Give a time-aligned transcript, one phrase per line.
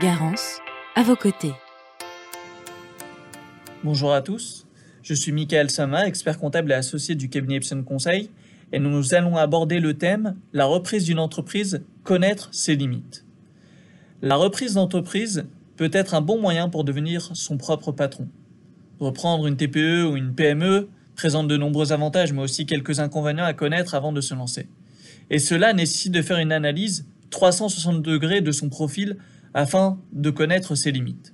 [0.00, 0.58] Garance,
[0.96, 1.52] à vos côtés.
[3.84, 4.66] Bonjour à tous,
[5.04, 8.28] je suis Michael Sama, expert comptable et associé du cabinet Epson Conseil,
[8.72, 13.24] et nous allons aborder le thème La reprise d'une entreprise, connaître ses limites.
[14.20, 18.26] La reprise d'entreprise peut être un bon moyen pour devenir son propre patron.
[18.98, 23.54] Reprendre une TPE ou une PME présente de nombreux avantages, mais aussi quelques inconvénients à
[23.54, 24.66] connaître avant de se lancer.
[25.30, 29.18] Et cela nécessite de faire une analyse 360 degrés de son profil
[29.54, 31.32] afin de connaître ses limites.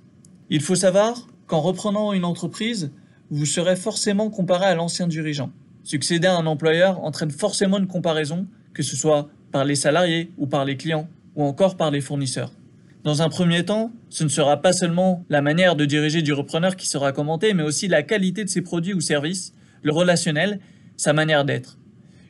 [0.49, 2.91] Il faut savoir qu'en reprenant une entreprise,
[3.31, 5.51] vous serez forcément comparé à l'ancien dirigeant.
[5.83, 10.47] Succéder à un employeur entraîne forcément une comparaison, que ce soit par les salariés ou
[10.47, 12.51] par les clients, ou encore par les fournisseurs.
[13.03, 16.75] Dans un premier temps, ce ne sera pas seulement la manière de diriger du repreneur
[16.75, 20.59] qui sera commentée, mais aussi la qualité de ses produits ou services, le relationnel,
[20.97, 21.79] sa manière d'être.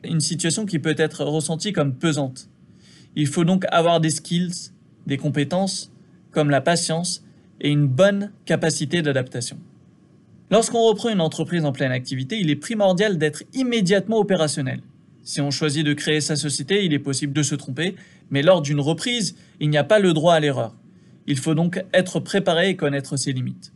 [0.02, 2.48] Une situation qui peut être ressentie comme pesante.
[3.14, 4.72] Il faut donc avoir des skills,
[5.06, 5.91] des compétences
[6.32, 7.24] comme la patience
[7.60, 9.58] et une bonne capacité d'adaptation.
[10.50, 14.80] Lorsqu'on reprend une entreprise en pleine activité, il est primordial d'être immédiatement opérationnel.
[15.22, 17.94] Si on choisit de créer sa société, il est possible de se tromper,
[18.30, 20.74] mais lors d'une reprise, il n'y a pas le droit à l'erreur.
[21.26, 23.72] Il faut donc être préparé et connaître ses limites.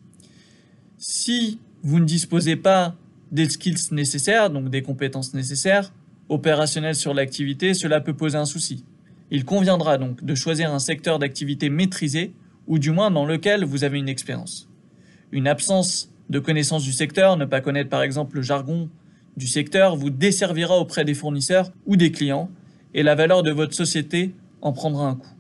[0.99, 2.97] Si vous ne disposez pas
[3.31, 5.93] des skills nécessaires, donc des compétences nécessaires,
[6.29, 8.85] opérationnelles sur l'activité, cela peut poser un souci.
[9.31, 12.33] Il conviendra donc de choisir un secteur d'activité maîtrisé,
[12.67, 14.69] ou du moins dans lequel vous avez une expérience.
[15.33, 18.89] Une absence de connaissance du secteur, ne pas connaître par exemple le jargon
[19.37, 22.51] du secteur, vous desservira auprès des fournisseurs ou des clients,
[22.95, 25.35] et la valeur de votre société en prendra un coup.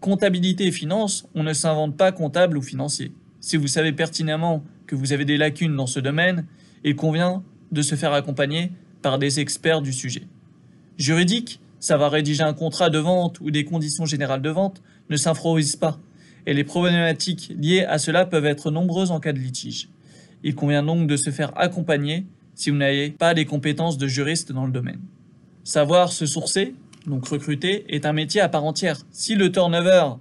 [0.00, 3.12] Comptabilité et finance, on ne s'invente pas comptable ou financier.
[3.40, 6.46] Si vous savez pertinemment que vous avez des lacunes dans ce domaine,
[6.84, 10.26] il convient de se faire accompagner par des experts du sujet.
[10.98, 14.82] Juridique, savoir rédiger un contrat de vente ou des conditions générales de vente
[15.16, 15.98] ne pas,
[16.46, 19.88] et les problématiques liées à cela peuvent être nombreuses en cas de litige.
[20.44, 24.52] Il convient donc de se faire accompagner si vous n'avez pas les compétences de juriste
[24.52, 25.00] dans le domaine.
[25.64, 26.74] Savoir se sourcer,
[27.06, 29.00] donc recruter, est un métier à part entière.
[29.10, 30.14] Si le turnover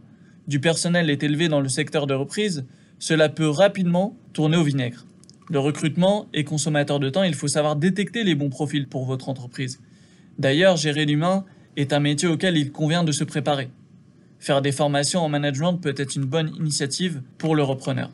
[0.48, 2.66] du personnel est élevé dans le secteur de reprise,
[3.00, 5.06] cela peut rapidement tourner au vinaigre.
[5.50, 9.28] Le recrutement est consommateur de temps, il faut savoir détecter les bons profils pour votre
[9.28, 9.82] entreprise.
[10.40, 11.46] D'ailleurs, gérer l'humain
[11.76, 13.70] est un métier auquel il convient de se préparer.
[14.41, 18.09] Faire des formations en management peut être une bonne initiative pour le repreneur.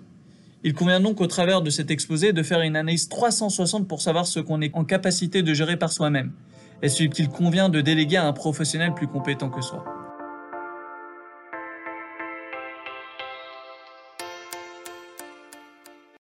[0.65, 4.27] Il convient donc au travers de cet exposé de faire une analyse 360 pour savoir
[4.27, 6.33] ce qu'on est en capacité de gérer par soi-même
[6.81, 9.96] et ce qu'il convient de déléguer à un professionnel plus compétent que soi?